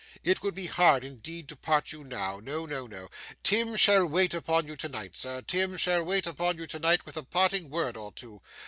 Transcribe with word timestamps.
It 0.23 0.41
would 0.41 0.55
be 0.55 0.65
hard, 0.65 1.03
indeed, 1.05 1.47
to 1.49 1.55
part 1.55 1.91
you 1.91 2.03
now. 2.03 2.39
No, 2.39 2.65
no, 2.65 2.87
no! 2.87 3.07
Tim 3.43 3.75
shall 3.75 4.03
wait 4.03 4.33
upon 4.33 4.65
you 4.65 4.75
tonight, 4.75 5.15
sir; 5.15 5.43
Tim 5.43 5.77
shall 5.77 6.01
wait 6.03 6.25
upon 6.25 6.57
you 6.57 6.65
tonight 6.65 7.05
with 7.05 7.17
a 7.17 7.23
parting 7.23 7.69
word 7.69 7.95
or 7.95 8.11
two. 8.11 8.41